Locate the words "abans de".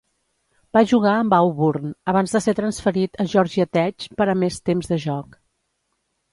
2.15-2.41